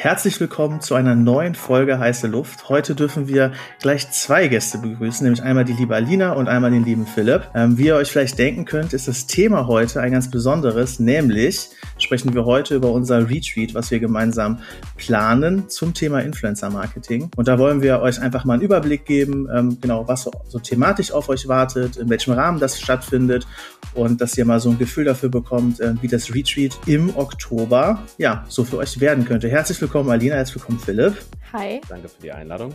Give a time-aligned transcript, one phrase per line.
[0.00, 2.68] Herzlich willkommen zu einer neuen Folge Heiße Luft.
[2.68, 3.50] Heute dürfen wir
[3.80, 7.50] gleich zwei Gäste begrüßen, nämlich einmal die liebe Alina und einmal den lieben Philipp.
[7.52, 11.70] Ähm, wie ihr euch vielleicht denken könnt, ist das Thema heute ein ganz besonderes, nämlich
[11.98, 14.60] sprechen wir heute über unser Retreat, was wir gemeinsam
[14.96, 17.28] planen zum Thema Influencer Marketing.
[17.34, 20.60] Und da wollen wir euch einfach mal einen Überblick geben, ähm, genau, was so, so
[20.60, 23.48] thematisch auf euch wartet, in welchem Rahmen das stattfindet
[23.94, 28.04] und dass ihr mal so ein Gefühl dafür bekommt, äh, wie das Retreat im Oktober,
[28.16, 29.48] ja, so für euch werden könnte.
[29.48, 31.16] Herzlich willkommen, Alina, herzlich willkommen, Philipp.
[31.52, 31.80] Hi.
[31.88, 32.74] Danke für die Einladung.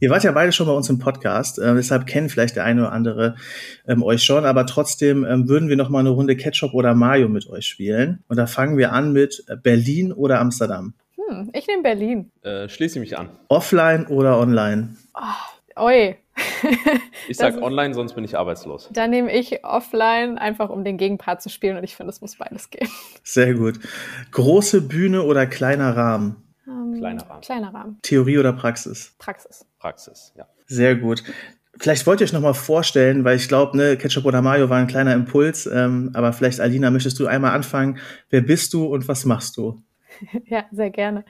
[0.00, 2.82] Ihr wart ja beide schon bei uns im Podcast, äh, deshalb kennen vielleicht der eine
[2.82, 3.36] oder andere
[3.88, 7.28] ähm, euch schon, aber trotzdem ähm, würden wir noch mal eine Runde Ketchup oder Mayo
[7.28, 8.22] mit euch spielen.
[8.28, 10.92] Und da fangen wir an mit Berlin oder Amsterdam.
[11.16, 12.30] Hm, ich nehme Berlin.
[12.42, 13.30] Äh, schließe mich an.
[13.48, 14.96] Offline oder online?
[15.14, 16.16] Oh, oi.
[17.28, 18.90] ich sag das, online, sonst bin ich arbeitslos.
[18.92, 22.36] Dann nehme ich offline, einfach um den Gegenpart zu spielen und ich finde, es muss
[22.36, 22.88] beides gehen.
[23.22, 23.80] Sehr gut.
[24.32, 26.41] Große Bühne oder kleiner Rahmen?
[27.02, 27.40] Kleiner Rahmen.
[27.40, 27.98] Kleiner Rahmen.
[28.02, 29.14] Theorie oder Praxis?
[29.18, 29.66] Praxis.
[29.78, 30.46] Praxis, ja.
[30.66, 31.24] Sehr gut.
[31.78, 34.78] Vielleicht wollt ihr euch noch mal vorstellen, weil ich glaube, ne, Ketchup oder Mayo war
[34.78, 37.98] ein kleiner Impuls, ähm, aber vielleicht, Alina, möchtest du einmal anfangen?
[38.30, 39.82] Wer bist du und was machst du?
[40.46, 41.24] Ja, sehr gerne.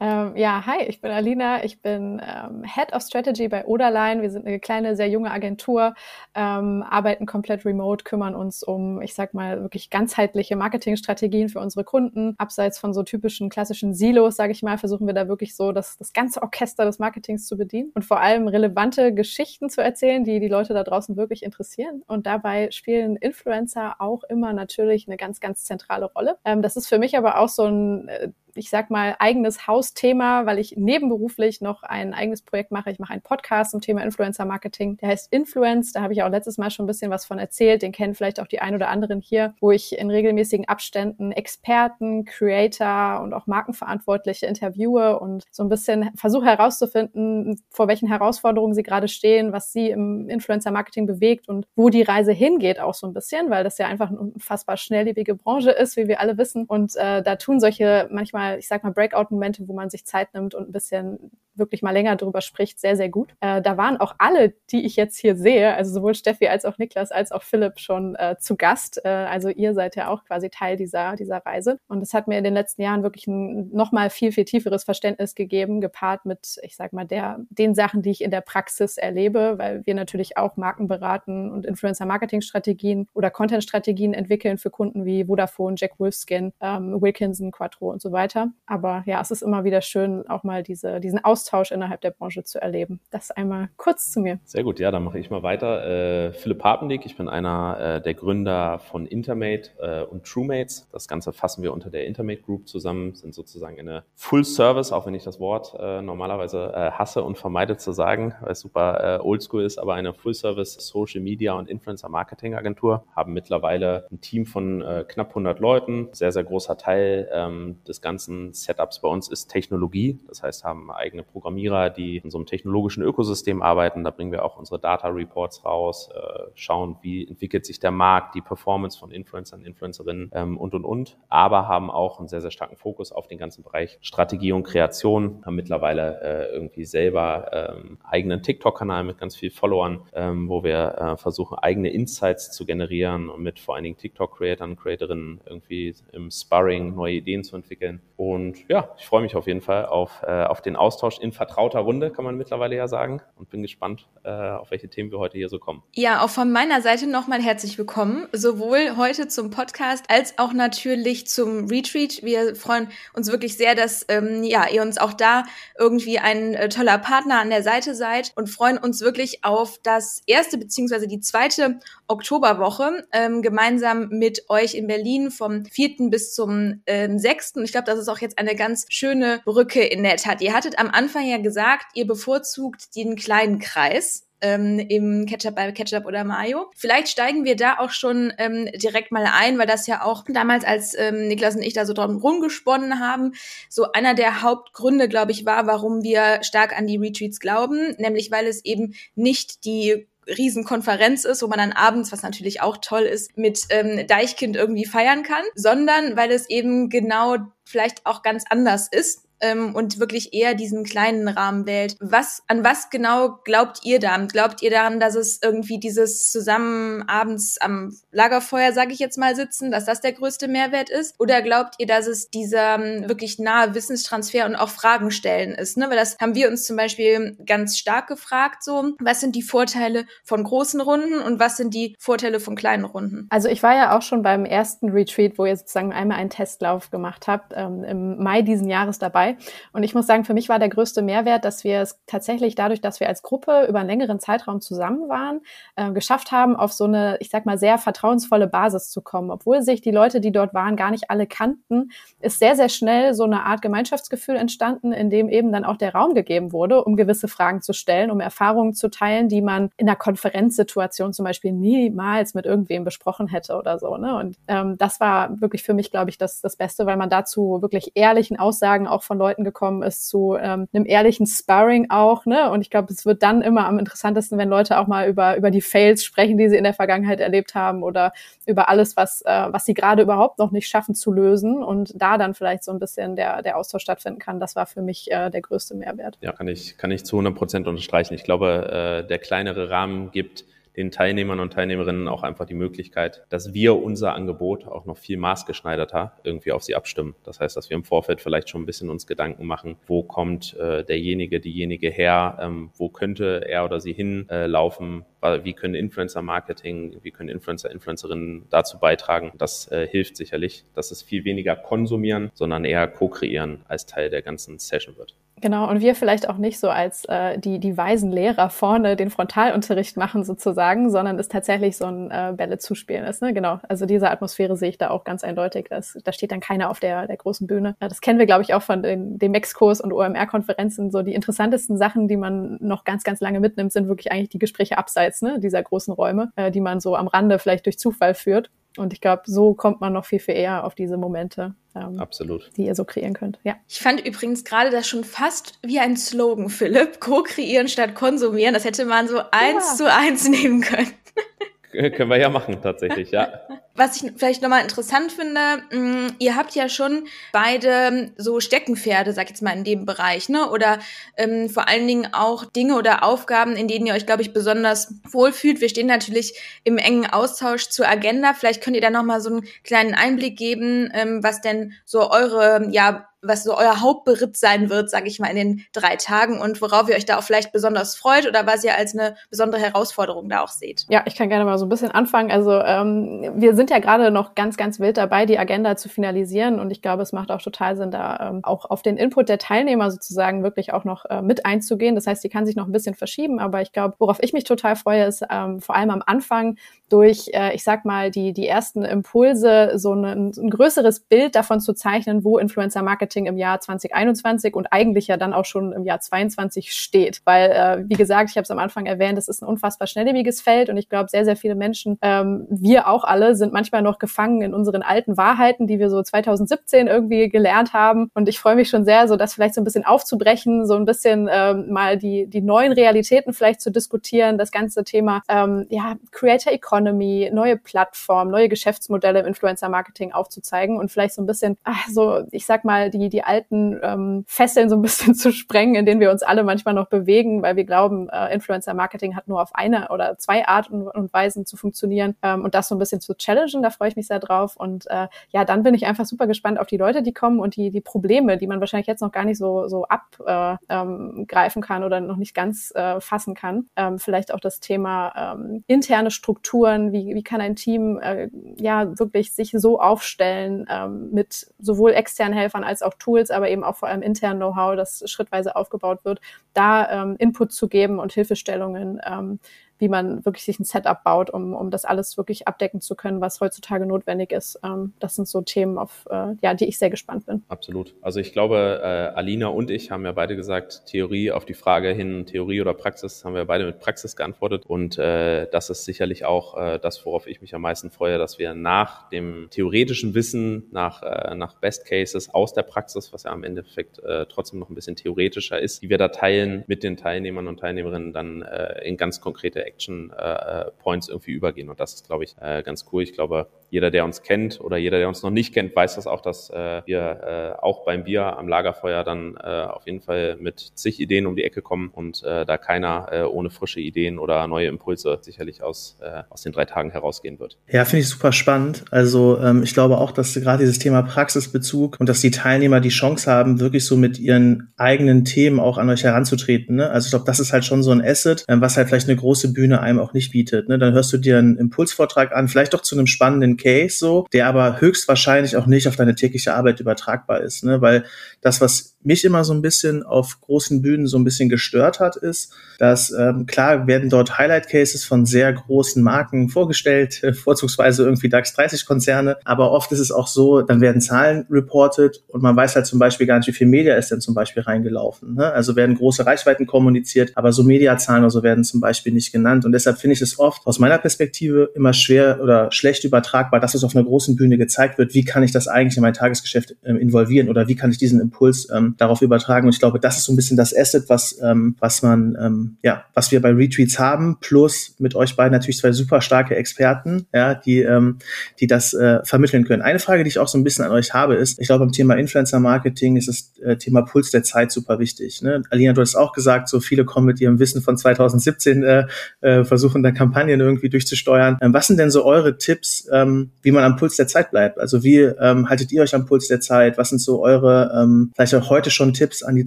[0.00, 1.64] Ähm, ja, hi, ich bin Alina.
[1.64, 4.22] Ich bin ähm, Head of Strategy bei Oderline.
[4.22, 5.94] Wir sind eine kleine, sehr junge Agentur,
[6.34, 11.84] ähm, arbeiten komplett remote, kümmern uns um, ich sag mal, wirklich ganzheitliche Marketingstrategien für unsere
[11.84, 12.34] Kunden.
[12.38, 15.96] Abseits von so typischen klassischen Silos, sage ich mal, versuchen wir da wirklich so das,
[15.96, 20.40] das ganze Orchester des Marketings zu bedienen und vor allem relevante Geschichten zu erzählen, die
[20.40, 22.02] die Leute da draußen wirklich interessieren.
[22.06, 26.38] Und dabei spielen Influencer auch immer natürlich eine ganz, ganz zentrale Rolle.
[26.44, 30.46] Ähm, das ist für mich aber auch so ein äh, ich sag mal, eigenes Hausthema,
[30.46, 32.90] weil ich nebenberuflich noch ein eigenes Projekt mache.
[32.90, 34.96] Ich mache einen Podcast zum Thema Influencer Marketing.
[34.98, 35.92] Der heißt Influence.
[35.92, 37.82] Da habe ich auch letztes Mal schon ein bisschen was von erzählt.
[37.82, 42.24] Den kennen vielleicht auch die ein oder anderen hier, wo ich in regelmäßigen Abständen Experten,
[42.24, 48.82] Creator und auch Markenverantwortliche interviewe und so ein bisschen versuche herauszufinden, vor welchen Herausforderungen sie
[48.82, 53.06] gerade stehen, was sie im Influencer Marketing bewegt und wo die Reise hingeht auch so
[53.06, 56.64] ein bisschen, weil das ja einfach eine unfassbar schnelllebige Branche ist, wie wir alle wissen.
[56.66, 60.34] Und äh, da tun solche manchmal mal, ich sag mal, Breakout-Momente, wo man sich Zeit
[60.34, 63.34] nimmt und ein bisschen wirklich mal länger drüber spricht, sehr, sehr gut.
[63.40, 66.78] Äh, da waren auch alle, die ich jetzt hier sehe, also sowohl Steffi als auch
[66.78, 69.00] Niklas als auch Philipp schon äh, zu Gast.
[69.04, 71.78] Äh, also ihr seid ja auch quasi Teil dieser, dieser Reise.
[71.88, 75.80] Und es hat mir in den letzten Jahren wirklich nochmal viel, viel tieferes Verständnis gegeben,
[75.80, 79.84] gepaart mit, ich sag mal, der, den Sachen, die ich in der Praxis erlebe, weil
[79.86, 85.98] wir natürlich auch Marken beraten und Influencer-Marketing-Strategien oder Content-Strategien entwickeln für Kunden wie Vodafone, Jack
[85.98, 88.48] Wolfskin, ähm, Wilkinson, Quattro und so weiter.
[88.66, 92.44] Aber ja, es ist immer wieder schön, auch mal diese, diesen Austausch innerhalb der Branche
[92.44, 93.00] zu erleben.
[93.10, 94.38] Das einmal kurz zu mir.
[94.44, 95.86] Sehr gut, ja, dann mache ich mal weiter.
[95.86, 100.88] Äh, Philipp Papendick, ich bin einer äh, der Gründer von Intermate äh, und TrueMates.
[100.92, 105.06] Das Ganze fassen wir unter der Intermate Group zusammen, sind sozusagen eine Full Service, auch
[105.06, 109.18] wenn ich das Wort äh, normalerweise äh, hasse und vermeide zu sagen, weil es super
[109.18, 114.06] äh, oldschool ist, aber eine Full Service Social Media und Influencer Marketing Agentur, haben mittlerweile
[114.10, 119.08] ein Team von knapp 100 Leuten, sehr, sehr großer Teil ähm, des ganzen Setups bei
[119.08, 120.18] uns ist Technologie.
[120.28, 124.04] Das heißt, haben eigene Programmierer, die in so einem technologischen Ökosystem arbeiten.
[124.04, 128.34] Da bringen wir auch unsere Data Reports raus, äh, schauen, wie entwickelt sich der Markt,
[128.34, 131.18] die Performance von Influencern, Influencerinnen ähm, und, und, und.
[131.28, 135.42] Aber haben auch einen sehr, sehr starken Fokus auf den ganzen Bereich Strategie und Kreation.
[135.44, 140.96] Haben mittlerweile äh, irgendwie selber ähm, eigenen TikTok-Kanal mit ganz vielen Followern, ähm, wo wir
[140.96, 146.30] äh, versuchen, eigene Insights zu generieren und mit vor allen Dingen TikTok-Creatern, Creatorinnen irgendwie im
[146.30, 148.00] Sparring neue Ideen zu entwickeln.
[148.16, 152.10] Und ja, ich freue mich auf jeden Fall auf, auf den Austausch in vertrauter Runde,
[152.10, 153.20] kann man mittlerweile ja sagen.
[153.34, 155.82] Und bin gespannt, äh, auf welche Themen wir heute hier so kommen.
[155.92, 158.28] Ja, auch von meiner Seite nochmal herzlich willkommen.
[158.32, 162.22] Sowohl heute zum Podcast als auch natürlich zum Retreat.
[162.22, 165.42] Wir freuen uns wirklich sehr, dass ähm, ja, ihr uns auch da
[165.78, 170.22] irgendwie ein äh, toller Partner an der Seite seid und freuen uns wirklich auf das
[170.26, 176.08] erste beziehungsweise die zweite Oktoberwoche ähm, gemeinsam mit euch in Berlin vom 4.
[176.08, 177.56] bis zum ähm, 6.
[177.56, 180.40] Und ich glaube, das ist auch jetzt eine ganz schöne Brücke in der Tat.
[180.40, 185.72] Ihr hattet am Anfang ja gesagt, ihr bevorzugt den kleinen Kreis ähm, im Ketchup bei
[185.72, 186.70] Ketchup oder Mayo.
[186.76, 190.64] Vielleicht steigen wir da auch schon ähm, direkt mal ein, weil das ja auch damals,
[190.64, 193.32] als ähm, Niklas und ich da so drum rumgesponnen haben,
[193.68, 198.30] so einer der Hauptgründe, glaube ich, war, warum wir stark an die Retreats glauben, nämlich
[198.30, 203.02] weil es eben nicht die Riesenkonferenz ist, wo man dann abends, was natürlich auch toll
[203.02, 208.44] ist, mit ähm, Deichkind irgendwie feiern kann, sondern weil es eben genau vielleicht auch ganz
[208.48, 211.96] anders ist ähm, und wirklich eher diesen kleinen Rahmen wählt.
[212.00, 214.16] Was, an was genau glaubt ihr da?
[214.26, 219.36] Glaubt ihr daran, dass es irgendwie dieses zusammen abends am Lagerfeuer, sage ich jetzt mal,
[219.36, 221.18] sitzen, dass das der größte Mehrwert ist?
[221.18, 225.76] Oder glaubt ihr, dass es dieser ähm, wirklich nahe Wissenstransfer und auch Fragen stellen ist?
[225.76, 225.88] Ne?
[225.88, 230.06] Weil das haben wir uns zum Beispiel ganz stark gefragt, so, was sind die Vorteile
[230.24, 233.26] von großen Runden und was sind die Vorteile von kleinen Runden?
[233.30, 236.90] Also ich war ja auch schon beim ersten Retreat, wo ihr sozusagen einmal einen Testlauf
[236.90, 239.35] gemacht habt, ähm, im Mai diesen Jahres dabei.
[239.72, 242.80] Und ich muss sagen, für mich war der größte Mehrwert, dass wir es tatsächlich dadurch,
[242.80, 245.40] dass wir als Gruppe über einen längeren Zeitraum zusammen waren,
[245.76, 249.30] äh, geschafft haben, auf so eine, ich sag mal, sehr vertrauensvolle Basis zu kommen.
[249.30, 251.90] Obwohl sich die Leute, die dort waren, gar nicht alle kannten,
[252.20, 255.94] ist sehr, sehr schnell so eine Art Gemeinschaftsgefühl entstanden, in dem eben dann auch der
[255.94, 259.88] Raum gegeben wurde, um gewisse Fragen zu stellen, um Erfahrungen zu teilen, die man in
[259.88, 263.96] einer Konferenzsituation zum Beispiel niemals mit irgendwem besprochen hätte oder so.
[263.96, 264.16] Ne?
[264.16, 267.62] Und ähm, das war wirklich für mich, glaube ich, das, das Beste, weil man dazu
[267.62, 272.26] wirklich ehrlichen Aussagen auch von Leuten gekommen ist, zu ähm, einem ehrlichen Sparring auch.
[272.26, 272.50] Ne?
[272.50, 275.50] Und ich glaube, es wird dann immer am interessantesten, wenn Leute auch mal über, über
[275.50, 278.12] die Fails sprechen, die sie in der Vergangenheit erlebt haben oder
[278.46, 282.18] über alles, was, äh, was sie gerade überhaupt noch nicht schaffen zu lösen und da
[282.18, 284.40] dann vielleicht so ein bisschen der, der Austausch stattfinden kann.
[284.40, 286.18] Das war für mich äh, der größte Mehrwert.
[286.20, 288.14] Ja, kann ich, kann ich zu 100 Prozent unterstreichen.
[288.14, 290.44] Ich glaube, äh, der kleinere Rahmen gibt
[290.76, 295.16] den Teilnehmern und Teilnehmerinnen auch einfach die Möglichkeit, dass wir unser Angebot auch noch viel
[295.16, 297.14] maßgeschneiderter irgendwie auf sie abstimmen.
[297.24, 300.54] Das heißt, dass wir im Vorfeld vielleicht schon ein bisschen uns Gedanken machen, wo kommt
[300.56, 306.98] äh, derjenige, diejenige her, ähm, wo könnte er oder sie hinlaufen, äh, wie können Influencer-Marketing,
[307.02, 309.32] wie können Influencer, Influencerinnen dazu beitragen.
[309.38, 314.22] Das äh, hilft sicherlich, dass es viel weniger konsumieren, sondern eher co-kreieren als Teil der
[314.22, 315.14] ganzen Session wird.
[315.42, 319.10] Genau, und wir vielleicht auch nicht so als äh, die, die weisen Lehrer vorne den
[319.10, 323.20] Frontalunterricht machen sozusagen, sondern es tatsächlich so ein äh, Bälle zuspielen ist.
[323.20, 323.34] Ne?
[323.34, 325.66] Genau, also diese Atmosphäre sehe ich da auch ganz eindeutig.
[325.68, 327.76] Das, da steht dann keiner auf der, der großen Bühne.
[327.80, 330.90] Das kennen wir, glaube ich, auch von den, den Mex-Kurs und OMR-Konferenzen.
[330.90, 334.38] So die interessantesten Sachen, die man noch ganz, ganz lange mitnimmt, sind wirklich eigentlich die
[334.38, 335.38] Gespräche abseits ne?
[335.38, 338.50] dieser großen Räume, äh, die man so am Rande vielleicht durch Zufall führt.
[338.78, 341.54] Und ich glaube, so kommt man noch viel, viel eher auf diese Momente.
[341.74, 342.50] Ähm, Absolut.
[342.56, 343.38] Die ihr so kreieren könnt.
[343.44, 343.56] Ja.
[343.68, 347.00] Ich fand übrigens gerade das schon fast wie ein Slogan, Philipp.
[347.00, 348.54] Co-kreieren statt konsumieren.
[348.54, 349.76] Das hätte man so eins ja.
[349.76, 350.92] zu eins nehmen können.
[351.96, 353.28] Können wir ja machen, tatsächlich, ja.
[353.74, 355.40] Was ich vielleicht nochmal interessant finde,
[355.70, 360.30] mm, ihr habt ja schon beide so Steckenpferde, sag ich jetzt mal, in dem Bereich,
[360.30, 360.48] ne?
[360.50, 360.78] Oder
[361.18, 364.94] ähm, vor allen Dingen auch Dinge oder Aufgaben, in denen ihr euch, glaube ich, besonders
[365.10, 365.60] wohlfühlt.
[365.60, 368.32] Wir stehen natürlich im engen Austausch zur Agenda.
[368.32, 372.68] Vielleicht könnt ihr da nochmal so einen kleinen Einblick geben, ähm, was denn so eure,
[372.70, 376.60] ja, was so euer Hauptberitt sein wird, sage ich mal, in den drei Tagen und
[376.60, 380.28] worauf ihr euch da auch vielleicht besonders freut oder was ihr als eine besondere Herausforderung
[380.28, 380.86] da auch seht.
[380.88, 382.30] Ja, ich kann gerne mal so ein bisschen anfangen.
[382.30, 386.60] Also ähm, wir sind ja gerade noch ganz, ganz wild dabei, die Agenda zu finalisieren
[386.60, 389.38] und ich glaube, es macht auch total Sinn, da ähm, auch auf den Input der
[389.38, 391.94] Teilnehmer sozusagen wirklich auch noch äh, mit einzugehen.
[391.94, 394.44] Das heißt, die kann sich noch ein bisschen verschieben, aber ich glaube, worauf ich mich
[394.44, 396.56] total freue, ist ähm, vor allem am Anfang
[396.88, 401.60] durch, äh, ich sag mal, die, die ersten Impulse, so ein, ein größeres Bild davon
[401.60, 405.84] zu zeichnen, wo Influencer Marketing im Jahr 2021 und eigentlich ja dann auch schon im
[405.84, 407.20] Jahr 22 steht.
[407.24, 410.40] Weil, äh, wie gesagt, ich habe es am Anfang erwähnt, es ist ein unfassbar schnelllebiges
[410.40, 413.98] Feld und ich glaube, sehr, sehr viele Menschen, ähm, wir auch alle, sind manchmal noch
[413.98, 418.10] gefangen in unseren alten Wahrheiten, die wir so 2017 irgendwie gelernt haben.
[418.14, 420.84] Und ich freue mich schon sehr, so das vielleicht so ein bisschen aufzubrechen, so ein
[420.84, 425.96] bisschen ähm, mal die, die neuen Realitäten vielleicht zu diskutieren, das ganze Thema ähm, ja,
[426.12, 431.56] Creator Economy, neue Plattformen, neue Geschäftsmodelle im Influencer Marketing aufzuzeigen und vielleicht so ein bisschen,
[431.64, 435.74] ach, so, ich sag mal, die, die alten ähm, Fesseln so ein bisschen zu sprengen,
[435.74, 439.42] in denen wir uns alle manchmal noch bewegen, weil wir glauben, äh, Influencer-Marketing hat nur
[439.42, 443.00] auf eine oder zwei Arten und Weisen zu funktionieren ähm, und das so ein bisschen
[443.00, 446.06] zu challengen, da freue ich mich sehr drauf und äh, ja, dann bin ich einfach
[446.06, 449.00] super gespannt auf die Leute, die kommen und die, die Probleme, die man wahrscheinlich jetzt
[449.00, 453.34] noch gar nicht so, so abgreifen äh, ähm, kann oder noch nicht ganz äh, fassen
[453.34, 453.68] kann.
[453.76, 458.98] Ähm, vielleicht auch das Thema ähm, interne Strukturen, wie, wie kann ein Team äh, ja
[458.98, 463.76] wirklich sich so aufstellen ähm, mit sowohl externen Helfern als auch Tools, aber eben auch
[463.76, 466.20] vor allem intern Know-how, das schrittweise aufgebaut wird,
[466.54, 469.38] da ähm, Input zu geben und Hilfestellungen ähm,
[469.78, 473.20] wie man wirklich sich ein Setup baut, um, um das alles wirklich abdecken zu können,
[473.20, 474.58] was heutzutage notwendig ist.
[474.64, 477.42] Ähm, das sind so Themen, auf äh, ja, die ich sehr gespannt bin.
[477.48, 477.94] Absolut.
[478.00, 481.90] Also ich glaube, äh, Alina und ich haben ja beide gesagt, Theorie auf die Frage
[481.90, 484.64] hin, Theorie oder Praxis, haben wir beide mit Praxis geantwortet.
[484.66, 488.38] Und äh, das ist sicherlich auch äh, das, worauf ich mich am meisten freue, dass
[488.38, 493.32] wir nach dem theoretischen Wissen, nach, äh, nach Best Cases aus der Praxis, was ja
[493.32, 496.96] am Endeffekt äh, trotzdem noch ein bisschen theoretischer ist, die wir da teilen mit den
[496.96, 501.68] Teilnehmern und Teilnehmerinnen dann äh, in ganz konkrete Action äh, Points irgendwie übergehen.
[501.68, 503.02] Und das ist, glaube ich, äh, ganz cool.
[503.02, 506.06] Ich glaube, jeder, der uns kennt oder jeder, der uns noch nicht kennt, weiß das
[506.06, 510.36] auch, dass äh, wir äh, auch beim Bier am Lagerfeuer dann äh, auf jeden Fall
[510.38, 514.18] mit zig Ideen um die Ecke kommen und äh, da keiner äh, ohne frische Ideen
[514.18, 517.58] oder neue Impulse sicherlich aus, äh, aus den drei Tagen herausgehen wird.
[517.68, 518.84] Ja, finde ich super spannend.
[518.90, 522.90] Also ähm, ich glaube auch, dass gerade dieses Thema Praxisbezug und dass die Teilnehmer die
[522.90, 526.76] Chance haben, wirklich so mit ihren eigenen Themen auch an euch heranzutreten.
[526.76, 526.90] Ne?
[526.90, 529.16] Also ich glaube, das ist halt schon so ein Asset, ähm, was halt vielleicht eine
[529.16, 530.68] große Bühne einem auch nicht bietet.
[530.68, 530.78] Ne?
[530.78, 534.46] Dann hörst du dir einen Impulsvortrag an, vielleicht doch zu einem spannenden Case so, der
[534.46, 537.64] aber höchstwahrscheinlich auch nicht auf deine tägliche Arbeit übertragbar ist.
[537.64, 537.80] Ne?
[537.80, 538.04] Weil
[538.42, 542.16] das, was mich immer so ein bisschen auf großen Bühnen so ein bisschen gestört hat,
[542.16, 548.28] ist, dass ähm, klar werden dort Highlight Cases von sehr großen Marken vorgestellt, vorzugsweise irgendwie
[548.28, 552.56] DAX 30 Konzerne, aber oft ist es auch so, dann werden Zahlen reported und man
[552.56, 555.34] weiß halt zum Beispiel gar nicht, wie viel Media ist denn zum Beispiel reingelaufen.
[555.34, 555.52] Ne?
[555.52, 559.45] Also werden große Reichweiten kommuniziert, aber so Mediazahlen oder so werden zum Beispiel nicht genannt
[559.46, 563.74] und deshalb finde ich es oft aus meiner Perspektive immer schwer oder schlecht übertragbar, dass
[563.74, 566.76] es auf einer großen Bühne gezeigt wird, wie kann ich das eigentlich in mein Tagesgeschäft
[566.84, 569.66] ähm, involvieren oder wie kann ich diesen Impuls ähm, darauf übertragen.
[569.66, 572.76] Und ich glaube, das ist so ein bisschen das Asset, was, ähm, was man, ähm,
[572.82, 577.26] ja, was wir bei Retweets haben, plus mit euch beiden natürlich zwei super starke Experten,
[577.32, 578.18] ja, die, ähm,
[578.60, 579.82] die das äh, vermitteln können.
[579.82, 581.92] Eine Frage, die ich auch so ein bisschen an euch habe, ist, ich glaube, beim
[581.92, 585.42] Thema Influencer-Marketing ist das äh, Thema Puls der Zeit super wichtig.
[585.42, 585.62] Ne?
[585.70, 589.06] Alina, du hast auch gesagt, so viele kommen mit ihrem Wissen von 2017, äh,
[589.40, 591.58] äh, versuchen da Kampagnen irgendwie durchzusteuern.
[591.60, 594.78] Ähm, was sind denn so eure Tipps, ähm, wie man am Puls der Zeit bleibt?
[594.78, 596.98] Also wie ähm, haltet ihr euch am Puls der Zeit?
[596.98, 599.66] Was sind so eure, ähm, vielleicht auch heute schon Tipps an die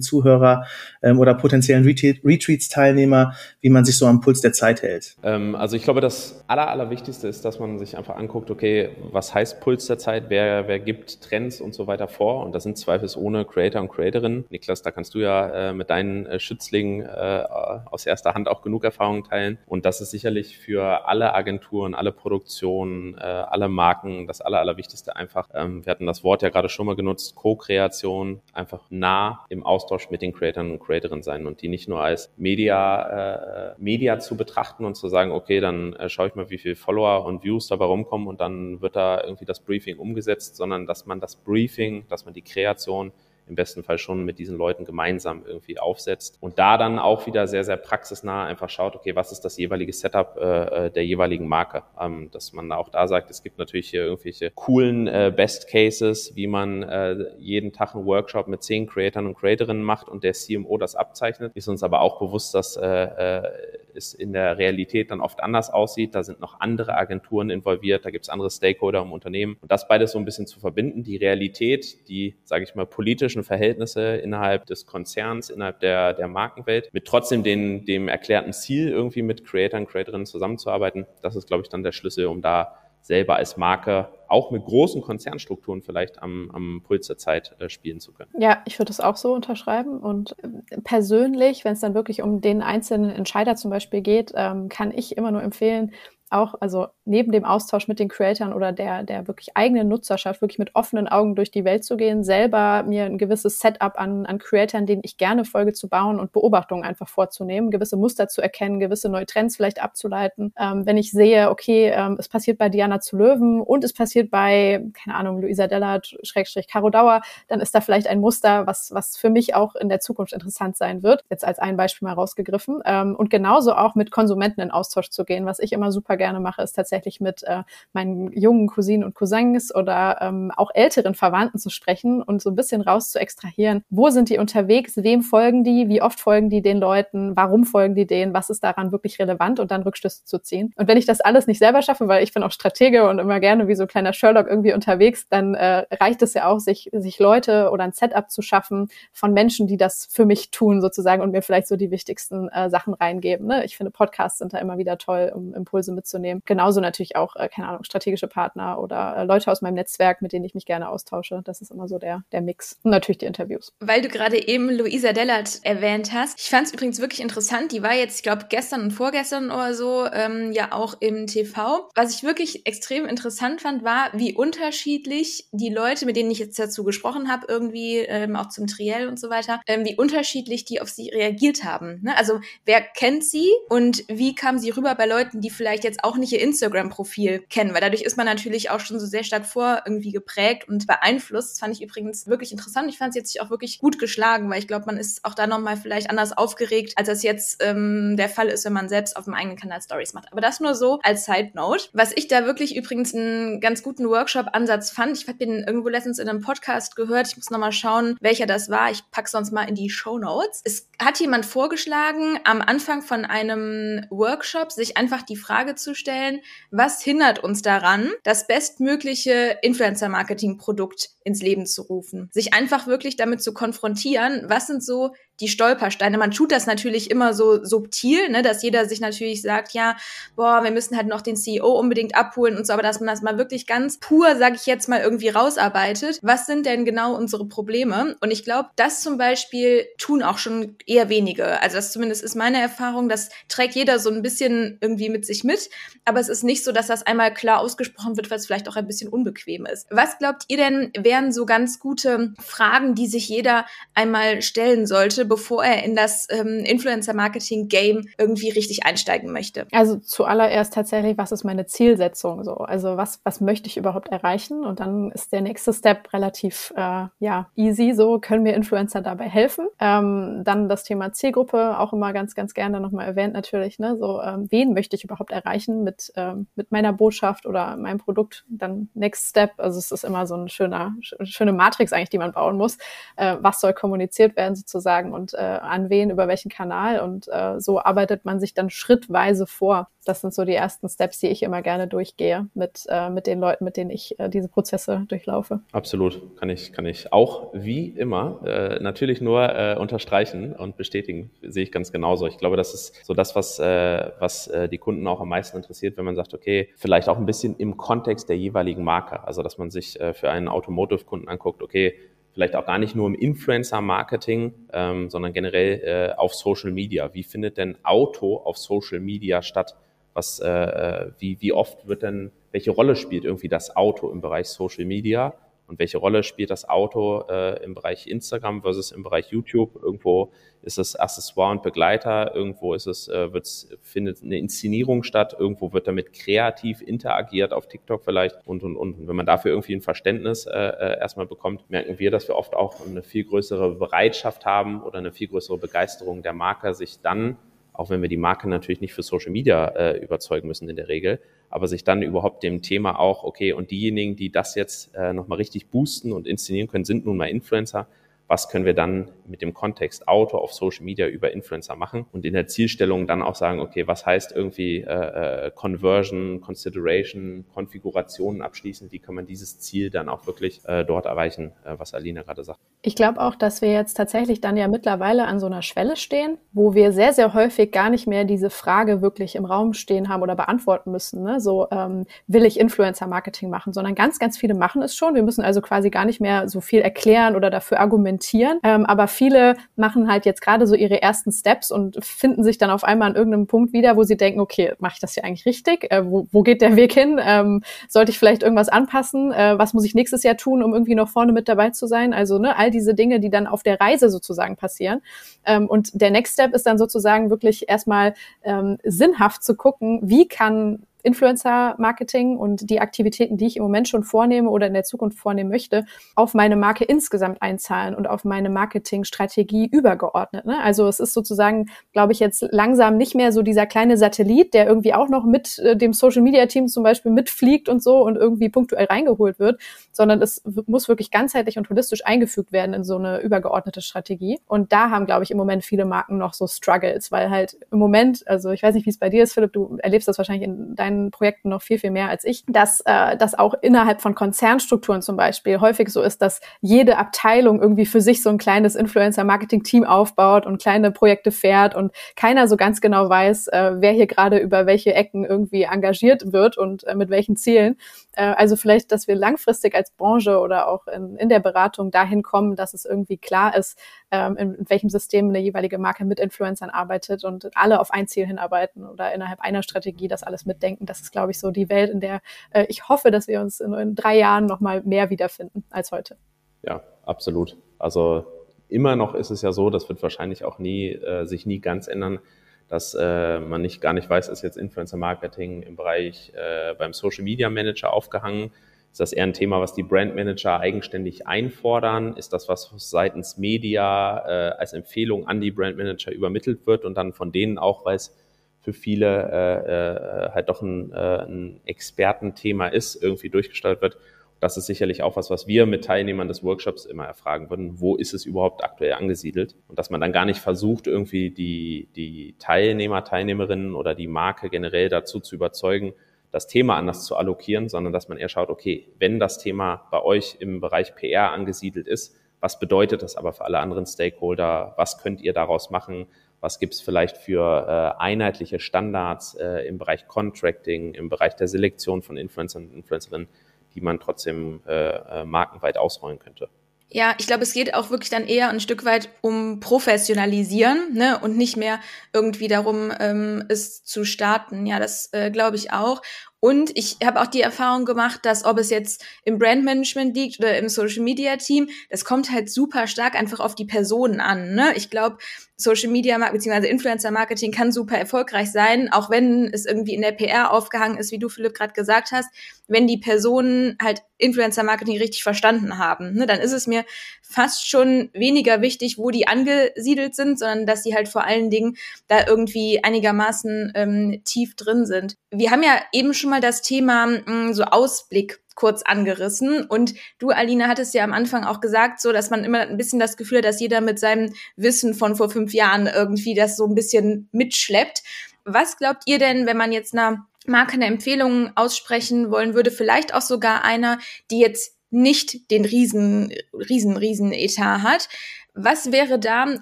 [0.00, 0.66] Zuhörer
[1.02, 5.16] ähm, oder potenziellen Retreats-Teilnehmer, wie man sich so am Puls der Zeit hält?
[5.22, 9.34] Ähm, also ich glaube, das Aller, Allerwichtigste ist, dass man sich einfach anguckt, okay, was
[9.34, 12.76] heißt Puls der Zeit, wer, wer gibt Trends und so weiter vor und das sind
[12.76, 14.44] zweifelsohne Creator und Creatorinnen.
[14.50, 17.44] Niklas, da kannst du ja äh, mit deinen äh, Schützlingen äh,
[17.86, 22.12] aus erster Hand auch genug Erfahrung teilen und das ist sicherlich für alle Agenturen, alle
[22.12, 25.48] Produktionen, äh, alle Marken das Aller, Allerwichtigste einfach.
[25.54, 30.10] Ähm, wir hatten das Wort ja gerade schon mal genutzt, Co-Kreation, einfach nah im Austausch
[30.10, 34.36] mit den Creatoren und Creatorinnen sein und die nicht nur als Media, äh, Media zu
[34.36, 37.68] betrachten und zu sagen, okay, dann äh, schaue ich mal, wie viele Follower und Views
[37.68, 42.06] dabei rumkommen und dann wird da irgendwie das Briefing umgesetzt, sondern dass man das Briefing,
[42.08, 43.12] dass man die Kreation
[43.46, 47.46] im besten Fall schon mit diesen Leuten gemeinsam irgendwie aufsetzt und da dann auch wieder
[47.46, 51.48] sehr, sehr praxisnah einfach schaut, okay, was ist das jeweilige Setup äh, äh, der jeweiligen
[51.48, 51.82] Marke?
[51.98, 56.34] Ähm, dass man auch da sagt, es gibt natürlich hier irgendwelche coolen äh, Best Cases,
[56.34, 60.32] wie man äh, jeden Tag einen Workshop mit zehn Creatoren und Creatorinnen macht und der
[60.32, 61.52] CMO das abzeichnet.
[61.54, 63.69] Ist uns aber auch bewusst, dass äh, äh,
[64.00, 66.14] es in der Realität dann oft anders aussieht.
[66.14, 69.56] Da sind noch andere Agenturen involviert, da gibt es andere Stakeholder im Unternehmen.
[69.60, 73.44] Und das beides so ein bisschen zu verbinden, die Realität, die, sage ich mal, politischen
[73.44, 79.22] Verhältnisse innerhalb des Konzerns, innerhalb der, der Markenwelt, mit trotzdem den, dem erklärten Ziel, irgendwie
[79.22, 81.06] mit Creatoren, Creatorinnen zusammenzuarbeiten.
[81.22, 85.02] Das ist, glaube ich, dann der Schlüssel, um da selber als Marke auch mit großen
[85.02, 88.30] Konzernstrukturen vielleicht am, am Puls der Zeit äh, spielen zu können.
[88.38, 89.98] Ja, ich würde das auch so unterschreiben.
[89.98, 94.68] Und äh, persönlich, wenn es dann wirklich um den einzelnen Entscheider zum Beispiel geht, ähm,
[94.68, 95.92] kann ich immer nur empfehlen,
[96.30, 100.58] auch, also neben dem Austausch mit den Creatoren oder der, der wirklich eigenen Nutzerschaft, wirklich
[100.58, 104.38] mit offenen Augen durch die Welt zu gehen, selber mir ein gewisses Setup an, an
[104.38, 108.80] Creatoren, denen ich gerne folge, zu bauen und Beobachtungen einfach vorzunehmen, gewisse Muster zu erkennen,
[108.80, 110.52] gewisse neue Trends vielleicht abzuleiten.
[110.58, 114.30] Ähm, wenn ich sehe, okay, ähm, es passiert bei Diana zu Löwen und es passiert
[114.30, 118.92] bei, keine Ahnung, Luisa Dellert, Schrägstrich Caro Dauer, dann ist da vielleicht ein Muster, was,
[118.92, 121.24] was für mich auch in der Zukunft interessant sein wird.
[121.28, 122.80] Jetzt als ein Beispiel mal rausgegriffen.
[122.84, 126.38] Ähm, und genauso auch mit Konsumenten in Austausch zu gehen, was ich immer super gerne
[126.38, 127.62] mache, ist tatsächlich mit äh,
[127.92, 132.54] meinen jungen Cousinen und Cousins oder ähm, auch älteren Verwandten zu sprechen und so ein
[132.54, 133.82] bisschen raus zu extrahieren.
[133.88, 134.96] Wo sind die unterwegs?
[134.96, 135.88] Wem folgen die?
[135.88, 137.34] Wie oft folgen die den Leuten?
[137.36, 138.34] Warum folgen die denen?
[138.34, 139.58] Was ist daran wirklich relevant?
[139.58, 140.72] Und dann Rückschlüsse zu ziehen.
[140.76, 143.40] Und wenn ich das alles nicht selber schaffe, weil ich bin auch Stratege und immer
[143.40, 146.90] gerne wie so ein kleiner Sherlock irgendwie unterwegs, dann äh, reicht es ja auch, sich,
[146.92, 151.22] sich Leute oder ein Setup zu schaffen von Menschen, die das für mich tun sozusagen
[151.22, 153.46] und mir vielleicht so die wichtigsten äh, Sachen reingeben.
[153.46, 153.64] Ne?
[153.64, 156.42] Ich finde, Podcasts sind da immer wieder toll, um Impulse mitzunehmen mitzunehmen.
[156.46, 160.32] Genauso natürlich auch, äh, keine Ahnung, strategische Partner oder äh, Leute aus meinem Netzwerk, mit
[160.32, 161.40] denen ich mich gerne austausche.
[161.44, 162.78] Das ist immer so der, der Mix.
[162.82, 163.72] Und natürlich die Interviews.
[163.80, 166.40] Weil du gerade eben Luisa Dellert erwähnt hast.
[166.40, 167.72] Ich fand es übrigens wirklich interessant.
[167.72, 171.88] Die war jetzt, ich glaube, gestern und vorgestern oder so ähm, ja auch im TV.
[171.94, 176.58] Was ich wirklich extrem interessant fand, war, wie unterschiedlich die Leute, mit denen ich jetzt
[176.58, 180.80] dazu gesprochen habe, irgendwie ähm, auch zum Triell und so weiter, ähm, wie unterschiedlich die
[180.80, 182.00] auf sie reagiert haben.
[182.02, 182.16] Ne?
[182.16, 186.04] Also wer kennt sie und wie kam sie rüber bei Leuten, die vielleicht jetzt jetzt
[186.04, 189.46] auch nicht ihr Instagram-Profil kennen, weil dadurch ist man natürlich auch schon so sehr stark
[189.46, 191.52] vor irgendwie geprägt und beeinflusst.
[191.52, 192.88] Das fand ich übrigens wirklich interessant.
[192.88, 195.46] Ich fand es jetzt auch wirklich gut geschlagen, weil ich glaube, man ist auch da
[195.46, 199.24] nochmal vielleicht anders aufgeregt, als das jetzt ähm, der Fall ist, wenn man selbst auf
[199.24, 200.30] dem eigenen Kanal Stories macht.
[200.32, 201.88] Aber das nur so als Side Note.
[201.92, 206.18] Was ich da wirklich übrigens einen ganz guten Workshop-Ansatz fand, ich habe den irgendwo letztens
[206.18, 208.90] in einem Podcast gehört, ich muss nochmal schauen, welcher das war.
[208.90, 210.62] Ich pack sonst mal in die Show Notes.
[210.64, 216.40] Es hat jemand vorgeschlagen, am Anfang von einem Workshop sich einfach die Frage zu stellen,
[216.70, 222.28] was hindert uns daran, das bestmögliche Influencer-Marketing-Produkt ins Leben zu rufen?
[222.32, 226.18] Sich einfach wirklich damit zu konfrontieren, was sind so die Stolpersteine.
[226.18, 229.96] Man tut das natürlich immer so subtil, ne, dass jeder sich natürlich sagt, ja,
[230.36, 233.22] boah, wir müssen halt noch den CEO unbedingt abholen und so, aber dass man das
[233.22, 236.18] mal wirklich ganz pur, sage ich jetzt mal, irgendwie rausarbeitet.
[236.22, 238.16] Was sind denn genau unsere Probleme?
[238.20, 241.60] Und ich glaube, das zum Beispiel tun auch schon eher wenige.
[241.60, 243.08] Also das zumindest ist meine Erfahrung.
[243.08, 245.70] Das trägt jeder so ein bisschen irgendwie mit sich mit,
[246.04, 248.76] aber es ist nicht so, dass das einmal klar ausgesprochen wird, weil es vielleicht auch
[248.76, 249.86] ein bisschen unbequem ist.
[249.90, 255.29] Was glaubt ihr denn, wären so ganz gute Fragen, die sich jeder einmal stellen sollte,
[255.30, 259.64] bevor er in das ähm, Influencer-Marketing-Game irgendwie richtig einsteigen möchte?
[259.70, 262.54] Also zuallererst tatsächlich, was ist meine Zielsetzung so?
[262.54, 264.64] Also was, was möchte ich überhaupt erreichen?
[264.64, 267.92] Und dann ist der nächste Step relativ äh, ja, easy.
[267.94, 269.68] So können mir Influencer dabei helfen.
[269.78, 273.78] Ähm, dann das Thema Zielgruppe, auch immer ganz, ganz gerne nochmal erwähnt natürlich.
[273.78, 273.96] Ne?
[273.96, 278.44] So, ähm, wen möchte ich überhaupt erreichen mit, ähm, mit meiner Botschaft oder meinem Produkt?
[278.48, 279.52] Dann Next Step.
[279.58, 282.78] Also es ist immer so ein schöner, schöne Matrix eigentlich, die man bauen muss.
[283.14, 285.19] Äh, was soll kommuniziert werden sozusagen?
[285.19, 287.00] und äh, an wen, über welchen Kanal.
[287.00, 289.88] Und äh, so arbeitet man sich dann schrittweise vor.
[290.04, 293.38] Das sind so die ersten Steps, die ich immer gerne durchgehe mit, äh, mit den
[293.38, 295.60] Leuten, mit denen ich äh, diese Prozesse durchlaufe.
[295.72, 301.30] Absolut, kann ich, kann ich auch wie immer äh, natürlich nur äh, unterstreichen und bestätigen,
[301.42, 302.26] sehe ich ganz genauso.
[302.26, 305.56] Ich glaube, das ist so das, was, äh, was äh, die Kunden auch am meisten
[305.56, 309.24] interessiert, wenn man sagt, okay, vielleicht auch ein bisschen im Kontext der jeweiligen Marke.
[309.24, 311.94] Also, dass man sich äh, für einen Automotive-Kunden anguckt, okay,
[312.32, 317.12] vielleicht auch gar nicht nur im Influencer-Marketing, ähm, sondern generell äh, auf Social Media.
[317.14, 319.76] Wie findet denn Auto auf Social Media statt?
[320.14, 324.20] Was, äh, äh, wie, wie oft wird denn, welche Rolle spielt irgendwie das Auto im
[324.20, 325.34] Bereich Social Media?
[325.70, 329.80] Und welche Rolle spielt das Auto äh, im Bereich Instagram versus im Bereich YouTube?
[329.80, 335.36] Irgendwo ist es Accessoire und Begleiter, irgendwo ist es, äh, wird's, findet eine Inszenierung statt,
[335.38, 338.98] irgendwo wird damit kreativ interagiert, auf TikTok vielleicht und und und.
[338.98, 342.34] Und wenn man dafür irgendwie ein Verständnis äh, äh, erstmal bekommt, merken wir, dass wir
[342.34, 347.00] oft auch eine viel größere Bereitschaft haben oder eine viel größere Begeisterung der Marke, sich
[347.00, 347.36] dann
[347.80, 350.88] auch wenn wir die Marke natürlich nicht für Social Media äh, überzeugen müssen in der
[350.88, 355.14] Regel, aber sich dann überhaupt dem Thema auch, okay, und diejenigen, die das jetzt äh,
[355.14, 357.86] nochmal richtig boosten und inszenieren können, sind nun mal Influencer,
[358.30, 362.24] was können wir dann mit dem Kontext Auto auf Social Media über Influencer machen und
[362.24, 368.40] in der Zielstellung dann auch sagen, okay, was heißt irgendwie äh, äh, Conversion, Consideration, Konfigurationen
[368.40, 372.22] abschließen, wie kann man dieses Ziel dann auch wirklich äh, dort erreichen, äh, was Alina
[372.22, 372.60] gerade sagt.
[372.82, 376.38] Ich glaube auch, dass wir jetzt tatsächlich dann ja mittlerweile an so einer Schwelle stehen,
[376.52, 380.22] wo wir sehr, sehr häufig gar nicht mehr diese Frage wirklich im Raum stehen haben
[380.22, 381.24] oder beantworten müssen.
[381.24, 381.40] Ne?
[381.40, 385.16] So ähm, will ich Influencer-Marketing machen, sondern ganz, ganz viele machen es schon.
[385.16, 388.60] Wir müssen also quasi gar nicht mehr so viel erklären oder dafür argumentieren implementieren.
[388.62, 392.70] Ähm, aber viele machen halt jetzt gerade so ihre ersten Steps und finden sich dann
[392.70, 395.46] auf einmal an irgendeinem Punkt wieder, wo sie denken, okay, mache ich das hier eigentlich
[395.46, 395.90] richtig?
[395.90, 397.20] Äh, wo, wo geht der Weg hin?
[397.22, 399.32] Ähm, sollte ich vielleicht irgendwas anpassen?
[399.32, 402.12] Äh, was muss ich nächstes Jahr tun, um irgendwie noch vorne mit dabei zu sein?
[402.12, 405.02] Also ne, all diese Dinge, die dann auf der Reise sozusagen passieren.
[405.44, 410.28] Ähm, und der Next Step ist dann sozusagen wirklich erstmal ähm, sinnhaft zu gucken, wie
[410.28, 415.18] kann Influencer-Marketing und die Aktivitäten, die ich im Moment schon vornehme oder in der Zukunft
[415.18, 415.84] vornehmen möchte,
[416.14, 420.46] auf meine Marke insgesamt einzahlen und auf meine Marketingstrategie übergeordnet.
[420.46, 420.60] Ne?
[420.62, 424.66] Also es ist sozusagen, glaube ich, jetzt langsam nicht mehr so dieser kleine Satellit, der
[424.66, 428.86] irgendwie auch noch mit äh, dem Social-Media-Team zum Beispiel mitfliegt und so und irgendwie punktuell
[428.86, 429.60] reingeholt wird,
[429.92, 434.38] sondern es muss wirklich ganzheitlich und holistisch eingefügt werden in so eine übergeordnete Strategie.
[434.46, 437.78] Und da haben, glaube ich, im Moment viele Marken noch so Struggles, weil halt im
[437.78, 440.48] Moment, also ich weiß nicht, wie es bei dir ist, Philipp, du erlebst das wahrscheinlich
[440.48, 444.00] in deinen deinen Projekten noch viel, viel mehr als ich, dass äh, das auch innerhalb
[444.00, 448.38] von Konzernstrukturen zum Beispiel häufig so ist, dass jede Abteilung irgendwie für sich so ein
[448.38, 453.92] kleines Influencer-Marketing-Team aufbaut und kleine Projekte fährt und keiner so ganz genau weiß, äh, wer
[453.92, 457.76] hier gerade über welche Ecken irgendwie engagiert wird und äh, mit welchen Zielen.
[458.12, 462.22] Äh, also vielleicht, dass wir langfristig als Branche oder auch in, in der Beratung dahin
[462.22, 463.78] kommen, dass es irgendwie klar ist,
[464.10, 468.08] ähm, in, in welchem System eine jeweilige Marke mit Influencern arbeitet und alle auf ein
[468.08, 470.79] Ziel hinarbeiten oder innerhalb einer Strategie das alles mitdenken.
[470.86, 473.60] Das ist, glaube ich, so die Welt, in der äh, ich hoffe, dass wir uns
[473.60, 476.16] in, in drei Jahren noch mal mehr wiederfinden als heute.
[476.62, 477.56] Ja, absolut.
[477.78, 478.26] Also
[478.68, 481.88] immer noch ist es ja so, das wird wahrscheinlich auch nie, äh, sich nie ganz
[481.88, 482.20] ändern,
[482.68, 486.92] dass äh, man nicht gar nicht weiß, ist jetzt Influencer Marketing im Bereich äh, beim
[486.92, 488.52] Social Media Manager aufgehangen.
[488.92, 492.16] Ist das eher ein Thema, was die Brand Manager eigenständig einfordern?
[492.16, 496.96] Ist das was seitens Media äh, als Empfehlung an die Brand Manager übermittelt wird und
[496.96, 498.16] dann von denen auch, weil es
[498.60, 503.96] für viele äh, äh, halt doch ein, äh, ein Expertenthema ist, irgendwie durchgestaltet wird?
[504.40, 507.78] das ist sicherlich auch was, was wir mit Teilnehmern des Workshops immer erfragen würden.
[507.78, 509.54] Wo ist es überhaupt aktuell angesiedelt?
[509.68, 514.48] Und dass man dann gar nicht versucht, irgendwie die, die Teilnehmer, Teilnehmerinnen oder die Marke
[514.48, 515.92] generell dazu zu überzeugen,
[516.30, 520.02] das Thema anders zu allokieren, sondern dass man eher schaut, okay, wenn das Thema bei
[520.02, 524.72] euch im Bereich PR angesiedelt ist, was bedeutet das aber für alle anderen Stakeholder?
[524.78, 526.06] Was könnt ihr daraus machen?
[526.40, 531.48] Was gibt es vielleicht für äh, einheitliche Standards äh, im Bereich Contracting, im Bereich der
[531.48, 533.28] Selektion von Influencern und Influencerinnen?
[533.74, 536.48] die man trotzdem äh, äh, markenweit ausrollen könnte.
[536.92, 541.20] Ja, ich glaube, es geht auch wirklich dann eher ein Stück weit um Professionalisieren ne?
[541.22, 541.78] und nicht mehr
[542.12, 544.66] irgendwie darum, ähm, es zu starten.
[544.66, 546.02] Ja, das äh, glaube ich auch.
[546.40, 550.56] Und ich habe auch die Erfahrung gemacht, dass ob es jetzt im Brandmanagement liegt oder
[550.56, 554.54] im Social Media Team, das kommt halt super stark einfach auf die Personen an.
[554.54, 554.72] Ne?
[554.74, 555.18] Ich glaube,
[555.60, 556.68] Social Media bzw.
[556.68, 561.12] Influencer Marketing kann super erfolgreich sein, auch wenn es irgendwie in der PR aufgehangen ist,
[561.12, 562.28] wie du Philipp gerade gesagt hast.
[562.66, 566.84] Wenn die Personen halt Influencer Marketing richtig verstanden haben, ne, dann ist es mir
[567.22, 571.76] fast schon weniger wichtig, wo die angesiedelt sind, sondern dass sie halt vor allen Dingen
[572.08, 575.16] da irgendwie einigermaßen ähm, tief drin sind.
[575.30, 579.64] Wir haben ja eben schon mal das Thema mm, so Ausblick kurz angerissen.
[579.64, 582.98] Und du, Alina, hattest ja am Anfang auch gesagt, so, dass man immer ein bisschen
[582.98, 586.66] das Gefühl hat, dass jeder mit seinem Wissen von vor fünf Jahren irgendwie das so
[586.66, 588.02] ein bisschen mitschleppt.
[588.44, 593.14] Was glaubt ihr denn, wenn man jetzt einer Marke eine Empfehlung aussprechen wollen würde, vielleicht
[593.14, 593.98] auch sogar einer,
[594.30, 598.08] die jetzt nicht den riesen, riesen, riesen Etat hat.
[598.54, 599.54] Was wäre da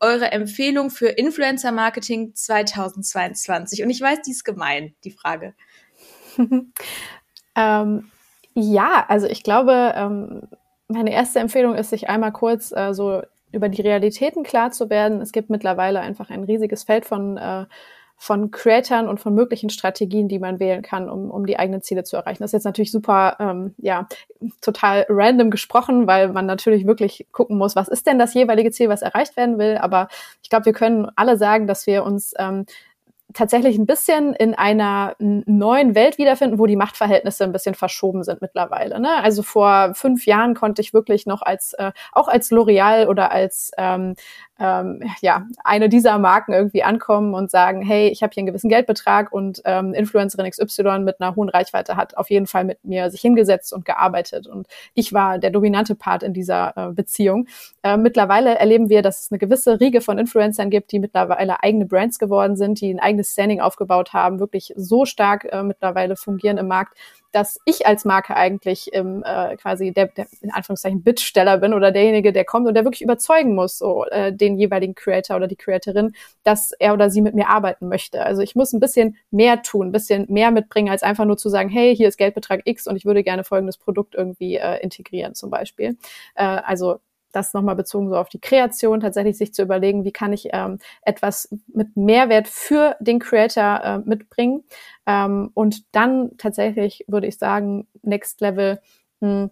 [0.00, 3.82] eure Empfehlung für Influencer Marketing 2022?
[3.82, 5.54] Und ich weiß, die ist gemein, die Frage.
[7.56, 8.10] ähm,
[8.54, 10.42] ja, also ich glaube, ähm,
[10.88, 15.20] meine erste Empfehlung ist, sich einmal kurz äh, so über die Realitäten klar zu werden.
[15.20, 17.66] Es gibt mittlerweile einfach ein riesiges Feld von äh,
[18.22, 22.04] von Creatern und von möglichen Strategien, die man wählen kann, um, um die eigenen Ziele
[22.04, 22.42] zu erreichen.
[22.42, 24.08] Das ist jetzt natürlich super, ähm, ja,
[24.60, 28.90] total random gesprochen, weil man natürlich wirklich gucken muss, was ist denn das jeweilige Ziel,
[28.90, 29.78] was erreicht werden will.
[29.78, 30.08] Aber
[30.42, 32.66] ich glaube, wir können alle sagen, dass wir uns ähm,
[33.34, 38.40] tatsächlich ein bisschen in einer neuen Welt wiederfinden, wo die Machtverhältnisse ein bisschen verschoben sind
[38.40, 39.00] mittlerweile.
[39.00, 39.22] Ne?
[39.22, 43.70] Also vor fünf Jahren konnte ich wirklich noch als äh, auch als L'Oreal oder als
[43.78, 44.14] ähm,
[44.60, 48.68] ähm, ja, eine dieser Marken irgendwie ankommen und sagen, hey, ich habe hier einen gewissen
[48.68, 53.10] Geldbetrag und ähm, Influencerin XY mit einer hohen Reichweite hat auf jeden Fall mit mir
[53.10, 54.46] sich hingesetzt und gearbeitet.
[54.46, 57.48] Und ich war der dominante Part in dieser äh, Beziehung.
[57.82, 61.86] Äh, mittlerweile erleben wir, dass es eine gewisse Riege von Influencern gibt, die mittlerweile eigene
[61.86, 66.58] Brands geworden sind, die ein eigenes Standing aufgebaut haben, wirklich so stark äh, mittlerweile fungieren
[66.58, 66.98] im Markt,
[67.32, 71.92] dass ich als Marke eigentlich im, äh, quasi der, der in Anführungszeichen Bittsteller bin oder
[71.92, 75.56] derjenige, der kommt und der wirklich überzeugen muss, so äh, den jeweiligen Creator oder die
[75.56, 78.24] Creatorin, dass er oder sie mit mir arbeiten möchte.
[78.24, 81.48] Also ich muss ein bisschen mehr tun, ein bisschen mehr mitbringen, als einfach nur zu
[81.48, 85.34] sagen, hey, hier ist Geldbetrag X und ich würde gerne folgendes Produkt irgendwie äh, integrieren
[85.34, 85.96] zum Beispiel.
[86.34, 87.00] Äh, also
[87.32, 90.78] das nochmal bezogen so auf die Kreation, tatsächlich sich zu überlegen, wie kann ich ähm,
[91.02, 94.64] etwas mit Mehrwert für den Creator äh, mitbringen.
[95.06, 98.80] Ähm, und dann tatsächlich würde ich sagen, Next Level,
[99.20, 99.50] mh, hm,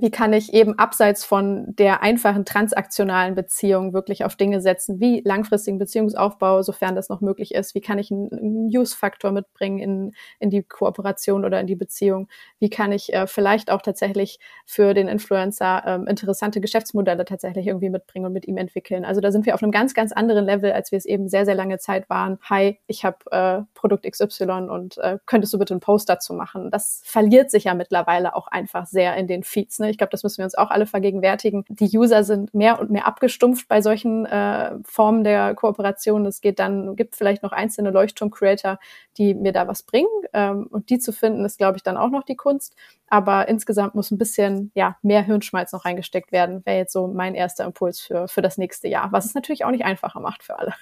[0.00, 5.22] wie kann ich eben abseits von der einfachen transaktionalen Beziehung wirklich auf Dinge setzen, wie
[5.24, 10.50] langfristigen Beziehungsaufbau, sofern das noch möglich ist, wie kann ich einen Use-Faktor mitbringen in, in
[10.50, 15.08] die Kooperation oder in die Beziehung, wie kann ich äh, vielleicht auch tatsächlich für den
[15.08, 19.04] Influencer ähm, interessante Geschäftsmodelle tatsächlich irgendwie mitbringen und mit ihm entwickeln.
[19.04, 21.44] Also da sind wir auf einem ganz, ganz anderen Level, als wir es eben sehr,
[21.44, 22.38] sehr lange Zeit waren.
[22.42, 26.70] Hi, ich habe äh, Produkt XY und äh, könntest du bitte einen Post dazu machen?
[26.70, 29.78] Das verliert sich ja mittlerweile auch einfach sehr in den Feeds.
[29.78, 29.87] Ne?
[29.90, 31.64] Ich glaube, das müssen wir uns auch alle vergegenwärtigen.
[31.68, 36.26] Die User sind mehr und mehr abgestumpft bei solchen äh, Formen der Kooperation.
[36.26, 38.78] Es geht dann, gibt vielleicht noch einzelne Leuchtturm-Creator,
[39.16, 40.08] die mir da was bringen.
[40.32, 42.74] Ähm, und die zu finden, ist, glaube ich, dann auch noch die Kunst.
[43.08, 47.34] Aber insgesamt muss ein bisschen ja, mehr Hirnschmalz noch reingesteckt werden, wäre jetzt so mein
[47.34, 50.58] erster Impuls für, für das nächste Jahr, was es natürlich auch nicht einfacher macht für
[50.58, 50.74] alle.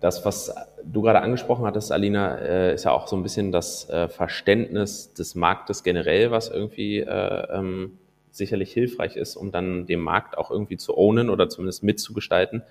[0.00, 3.88] Das, was du gerade angesprochen hattest, Alina, äh, ist ja auch so ein bisschen das
[3.88, 7.98] äh, Verständnis des Marktes generell, was irgendwie äh, ähm,
[8.36, 12.62] sicherlich hilfreich ist, um dann den Markt auch irgendwie zu ownen oder zumindest mitzugestalten.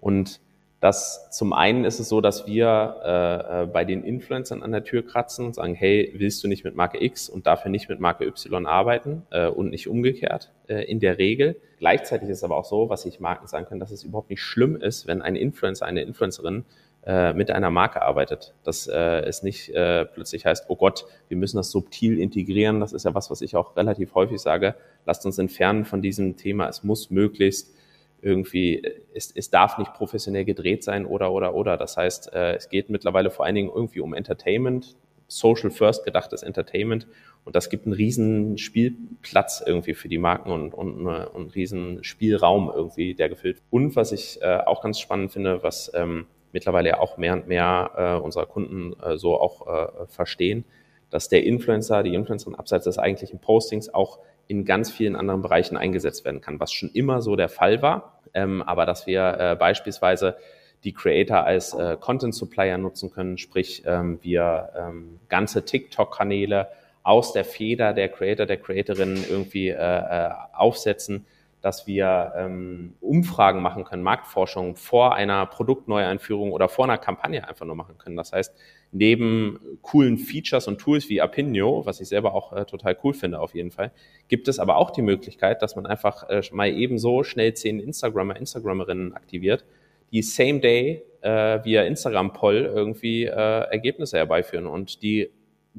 [0.00, 0.40] Und
[0.80, 4.82] das zum einen ist es so, dass wir äh, äh, bei den Influencern an der
[4.82, 8.00] Tür kratzen und sagen, hey, willst du nicht mit Marke X und dafür nicht mit
[8.00, 11.56] Marke Y arbeiten äh, und nicht umgekehrt äh, in der Regel.
[11.78, 14.74] Gleichzeitig ist aber auch so, was sich Marken sagen können, dass es überhaupt nicht schlimm
[14.76, 16.64] ist, wenn ein Influencer, eine Influencerin
[17.06, 18.54] äh, mit einer Marke arbeitet.
[18.64, 22.80] Dass äh, es nicht äh, plötzlich heißt, oh Gott, wir müssen das subtil integrieren.
[22.80, 24.74] Das ist ja was, was ich auch relativ häufig sage.
[25.06, 26.68] Lasst uns entfernen von diesem Thema.
[26.68, 27.74] Es muss möglichst
[28.22, 28.82] irgendwie,
[29.14, 31.76] es, es darf nicht professionell gedreht sein oder, oder, oder.
[31.76, 36.42] Das heißt, äh, es geht mittlerweile vor allen Dingen irgendwie um Entertainment, Social First gedachtes
[36.42, 37.06] Entertainment.
[37.44, 42.04] Und das gibt einen riesen Spielplatz irgendwie für die Marken und, und, und einen riesen
[42.04, 43.62] Spielraum irgendwie, der gefüllt.
[43.70, 47.48] Und was ich äh, auch ganz spannend finde, was ähm, mittlerweile ja auch mehr und
[47.48, 50.64] mehr äh, unserer Kunden äh, so auch äh, verstehen,
[51.10, 55.76] dass der Influencer, die Influencerin abseits des eigentlichen Postings auch in ganz vielen anderen Bereichen
[55.76, 58.20] eingesetzt werden kann, was schon immer so der Fall war.
[58.34, 60.36] Ähm, aber dass wir äh, beispielsweise
[60.84, 66.68] die Creator als äh, Content Supplier nutzen können, sprich ähm, wir ähm, ganze TikTok-Kanäle
[67.02, 71.26] aus der Feder der Creator, der Creatorin irgendwie äh, äh, aufsetzen,
[71.60, 77.66] dass wir ähm, Umfragen machen können, Marktforschung vor einer Produktneueinführung oder vor einer Kampagne einfach
[77.66, 78.16] nur machen können.
[78.16, 78.54] Das heißt,
[78.92, 83.40] neben coolen Features und Tools wie Apinio, was ich selber auch äh, total cool finde
[83.40, 83.92] auf jeden Fall,
[84.28, 88.36] gibt es aber auch die Möglichkeit, dass man einfach äh, mal ebenso schnell zehn Instagrammer,
[88.36, 89.64] Instagrammerinnen aktiviert,
[90.12, 95.30] die same day äh, via Instagram-Poll irgendwie äh, Ergebnisse herbeiführen und die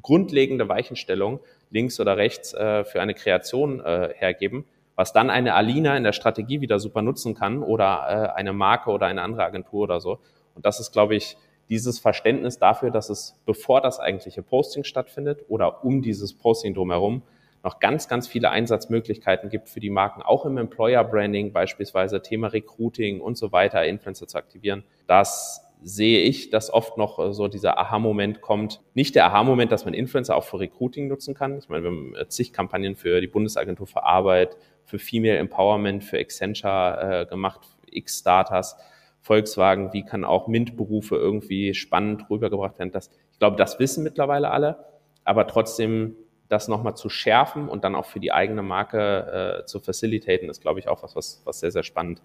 [0.01, 1.39] grundlegende Weichenstellung
[1.69, 4.65] links oder rechts äh, für eine Kreation äh, hergeben,
[4.95, 8.91] was dann eine Alina in der Strategie wieder super nutzen kann oder äh, eine Marke
[8.91, 10.19] oder eine andere Agentur oder so.
[10.55, 11.37] Und das ist, glaube ich,
[11.69, 17.23] dieses Verständnis dafür, dass es, bevor das eigentliche Posting stattfindet oder um dieses Posting drumherum,
[17.63, 22.47] noch ganz, ganz viele Einsatzmöglichkeiten gibt für die Marken, auch im Employer Branding beispielsweise, Thema
[22.47, 24.83] Recruiting und so weiter, Influencer zu aktivieren.
[25.07, 28.81] Das sehe ich, dass oft noch so dieser Aha-Moment kommt.
[28.93, 31.57] Nicht der Aha-Moment, dass man Influencer auch für Recruiting nutzen kann.
[31.57, 36.17] Ich meine, wir haben zig Kampagnen für die Bundesagentur für Arbeit, für Female Empowerment, für
[36.17, 38.75] Accenture äh, gemacht, X-Starters.
[39.21, 42.91] Volkswagen, wie kann auch MINT-Berufe irgendwie spannend rübergebracht werden.
[42.91, 44.83] Das, ich glaube, das wissen mittlerweile alle,
[45.23, 46.15] aber trotzdem
[46.49, 50.61] das nochmal zu schärfen und dann auch für die eigene Marke äh, zu facilitaten, ist,
[50.61, 52.21] glaube ich, auch was, was, was sehr, sehr spannend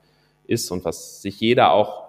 [0.47, 2.06] ist und was sich jeder auch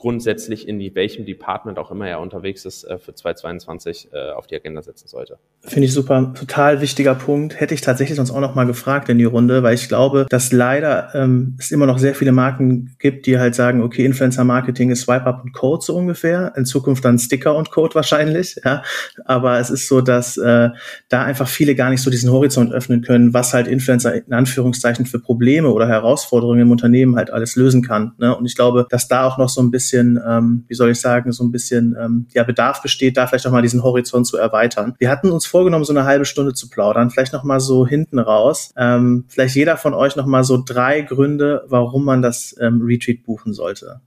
[0.00, 4.46] grundsätzlich in die, welchem Department auch immer er unterwegs ist, äh, für 2022 äh, auf
[4.46, 5.38] die Agenda setzen sollte.
[5.62, 7.60] Finde ich super, total wichtiger Punkt.
[7.60, 10.52] Hätte ich tatsächlich sonst auch noch mal gefragt in die Runde, weil ich glaube, dass
[10.52, 15.02] leider ähm, es immer noch sehr viele Marken gibt, die halt sagen, okay, Influencer-Marketing ist
[15.02, 18.82] Swipe-Up und Code so ungefähr, in Zukunft dann Sticker und Code wahrscheinlich, ja.
[19.26, 20.70] Aber es ist so, dass äh,
[21.10, 25.04] da einfach viele gar nicht so diesen Horizont öffnen können, was halt Influencer in Anführungszeichen
[25.04, 28.12] für Probleme oder Herausforderungen im Unternehmen halt alles lösen kann.
[28.16, 28.34] Ne?
[28.34, 31.00] Und ich glaube, dass da auch noch so ein bisschen bisschen, ähm, wie soll ich
[31.00, 34.36] sagen, so ein bisschen ähm, ja, Bedarf besteht, da vielleicht noch mal diesen Horizont zu
[34.36, 34.94] erweitern.
[34.98, 38.18] Wir hatten uns vorgenommen, so eine halbe Stunde zu plaudern, vielleicht noch mal so hinten
[38.18, 38.72] raus.
[38.76, 43.24] Ähm, vielleicht jeder von euch noch mal so drei Gründe, warum man das ähm, Retreat
[43.24, 44.00] buchen sollte.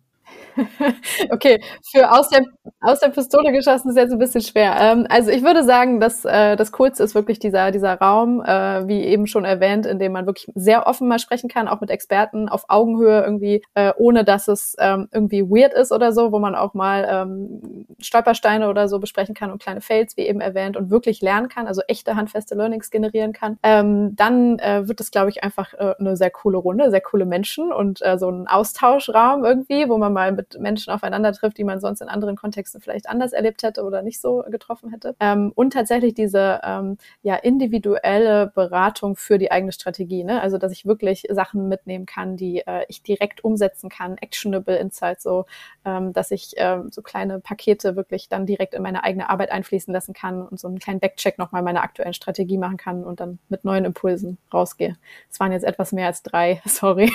[1.31, 1.61] okay,
[1.91, 2.45] für aus der,
[2.81, 4.75] aus der Pistole geschossen ist jetzt ein bisschen schwer.
[4.79, 8.87] Ähm, also ich würde sagen, dass äh, das Coolste ist wirklich dieser, dieser Raum, äh,
[8.87, 11.89] wie eben schon erwähnt, in dem man wirklich sehr offen mal sprechen kann, auch mit
[11.89, 16.39] Experten auf Augenhöhe irgendwie, äh, ohne dass es ähm, irgendwie weird ist oder so, wo
[16.39, 20.77] man auch mal ähm, Stolpersteine oder so besprechen kann und kleine Fails, wie eben erwähnt,
[20.77, 23.57] und wirklich lernen kann, also echte handfeste Learnings generieren kann.
[23.63, 27.25] Ähm, dann äh, wird es, glaube ich, einfach äh, eine sehr coole Runde, sehr coole
[27.25, 31.57] Menschen und äh, so ein Austauschraum irgendwie, wo man mal mit mit Menschen aufeinander trifft,
[31.57, 35.15] die man sonst in anderen Kontexten vielleicht anders erlebt hätte oder nicht so getroffen hätte.
[35.19, 40.23] Ähm, und tatsächlich diese ähm, ja, individuelle Beratung für die eigene Strategie.
[40.23, 40.41] Ne?
[40.41, 45.23] Also, dass ich wirklich Sachen mitnehmen kann, die äh, ich direkt umsetzen kann, actionable Insights,
[45.23, 45.45] so
[45.85, 49.93] ähm, dass ich ähm, so kleine Pakete wirklich dann direkt in meine eigene Arbeit einfließen
[49.93, 53.39] lassen kann und so einen kleinen Backcheck nochmal meiner aktuellen Strategie machen kann und dann
[53.49, 54.97] mit neuen Impulsen rausgehe.
[55.31, 57.11] Es waren jetzt etwas mehr als drei, sorry.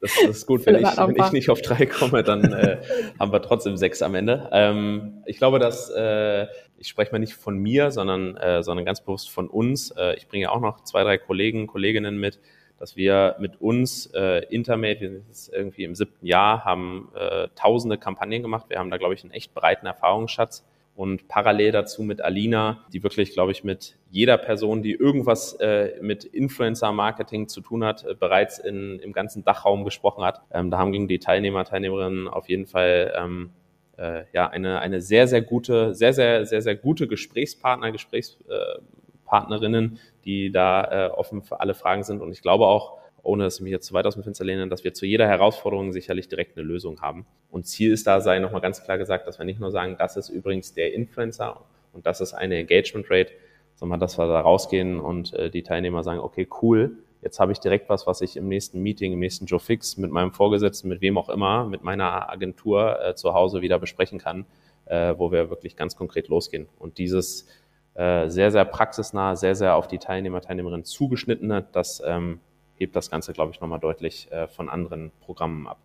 [0.00, 2.78] Das, das ist gut, wenn ich, wenn ich nicht auf drei komme, dann äh,
[3.18, 4.48] haben wir trotzdem sechs am Ende.
[4.52, 9.00] Ähm, ich glaube, dass äh, ich spreche mal nicht von mir, sondern, äh, sondern ganz
[9.00, 9.90] bewusst von uns.
[9.92, 12.40] Äh, ich bringe auch noch zwei, drei Kollegen, Kolleginnen mit,
[12.78, 17.48] dass wir mit uns äh, Intermate, wir sind jetzt irgendwie im siebten Jahr, haben äh,
[17.54, 18.66] tausende Kampagnen gemacht.
[18.68, 23.02] Wir haben da, glaube ich, einen echt breiten Erfahrungsschatz und parallel dazu mit Alina, die
[23.02, 28.14] wirklich, glaube ich, mit jeder Person, die irgendwas äh, mit Influencer-Marketing zu tun hat, äh,
[28.14, 30.42] bereits in, im ganzen Dachraum gesprochen hat.
[30.52, 33.50] Ähm, da haben gegen die Teilnehmer, Teilnehmerinnen auf jeden Fall ähm,
[33.96, 40.52] äh, ja eine, eine sehr, sehr gute, sehr, sehr, sehr, sehr gute Gesprächspartner, Gesprächspartnerinnen, die
[40.52, 42.22] da äh, offen für alle Fragen sind.
[42.22, 44.68] Und ich glaube auch, ohne dass ich mich jetzt zu weit aus dem Fenster lehne,
[44.68, 47.26] dass wir zu jeder Herausforderung sicherlich direkt eine Lösung haben.
[47.50, 50.16] Und Ziel ist da, sei nochmal ganz klar gesagt, dass wir nicht nur sagen, das
[50.16, 53.32] ist übrigens der Influencer und das ist eine Engagement Rate,
[53.74, 57.58] sondern dass wir da rausgehen und äh, die Teilnehmer sagen, okay, cool, Jetzt habe ich
[57.58, 61.00] direkt was, was ich im nächsten Meeting, im nächsten Joe Fix mit meinem Vorgesetzten, mit
[61.00, 64.44] wem auch immer, mit meiner Agentur äh, zu Hause wieder besprechen kann,
[64.84, 66.68] äh, wo wir wirklich ganz konkret losgehen.
[66.78, 67.48] Und dieses
[67.94, 72.40] äh, sehr, sehr praxisnah, sehr, sehr auf die Teilnehmer, Teilnehmerinnen zugeschnittene, das ähm,
[72.76, 75.78] hebt das Ganze, glaube ich, nochmal deutlich äh, von anderen Programmen ab.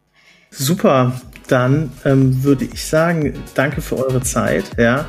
[0.51, 1.13] Super,
[1.47, 4.65] dann ähm, würde ich sagen, danke für eure Zeit.
[4.77, 5.05] Ja,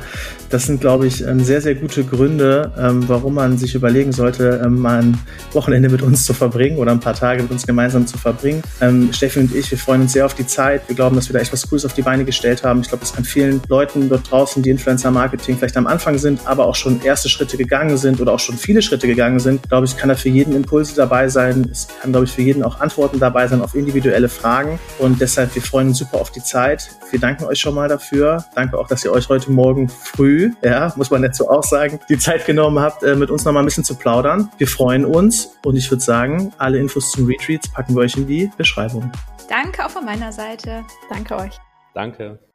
[0.51, 4.61] das sind, glaube ich, ähm, sehr, sehr gute Gründe, ähm, warum man sich überlegen sollte,
[4.63, 5.17] ähm, mal ein
[5.53, 8.61] Wochenende mit uns zu verbringen oder ein paar Tage mit uns gemeinsam zu verbringen.
[8.81, 10.81] Ähm, Steffi und ich, wir freuen uns sehr auf die Zeit.
[10.87, 12.81] Wir glauben, dass wir da echt was Cooles auf die Beine gestellt haben.
[12.81, 16.65] Ich glaube, das kann vielen Leuten dort draußen, die Influencer-Marketing vielleicht am Anfang sind, aber
[16.65, 19.95] auch schon erste Schritte gegangen sind oder auch schon viele Schritte gegangen sind, glaube ich,
[19.95, 21.69] kann da für jeden Impulse dabei sein.
[21.71, 24.79] Es kann, glaube ich, für jeden auch Antworten dabei sein auf individuelle Fragen.
[24.99, 26.89] Und deshalb, wir freuen uns super auf die Zeit.
[27.09, 28.43] Wir danken euch schon mal dafür.
[28.53, 32.17] Danke auch, dass ihr euch heute Morgen früh, ja, muss man dazu auch sagen, die
[32.17, 34.51] Zeit genommen habt, äh, mit uns noch mal ein bisschen zu plaudern.
[34.57, 38.27] Wir freuen uns und ich würde sagen, alle Infos zum Retreats packen wir euch in
[38.27, 39.09] die Beschreibung.
[39.47, 40.83] Danke auch von meiner Seite.
[41.09, 41.57] Danke euch.
[41.93, 42.50] Danke.